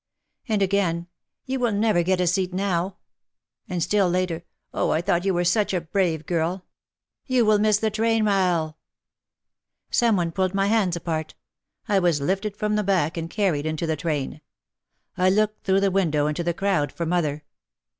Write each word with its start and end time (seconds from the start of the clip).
And 0.49 0.63
again, 0.63 1.05
"You 1.45 1.59
will 1.59 1.71
never 1.73 2.01
get 2.01 2.19
a 2.19 2.25
seat 2.25 2.55
now," 2.55 2.97
and 3.69 3.83
still 3.83 4.09
later, 4.09 4.43
"Oh, 4.73 4.89
I 4.89 4.99
thought 4.99 5.25
you 5.25 5.33
were 5.35 5.43
such 5.45 5.75
a 5.75 5.79
brave 5.81 6.25
girl"— 6.25 6.65
"You 7.27 7.45
will 7.45 7.59
miss 7.59 7.77
the 7.77 7.91
train, 7.91 8.25
Rahel!" 8.25 8.79
Some 9.91 10.15
one 10.17 10.31
pulled 10.31 10.55
my 10.55 10.65
hands 10.65 10.95
apart. 10.95 11.35
I 11.87 11.99
was 11.99 12.19
lifted 12.19 12.57
from 12.57 12.77
the 12.77 12.83
back 12.83 13.15
and 13.15 13.29
carried 13.29 13.67
into 13.67 13.85
the 13.85 13.95
train. 13.95 14.41
I 15.19 15.29
looked 15.29 15.63
through 15.65 15.81
the 15.81 15.91
window 15.91 16.25
into 16.25 16.43
the 16.43 16.55
crowd 16.55 16.91
for 16.91 17.05
mother. 17.05 17.43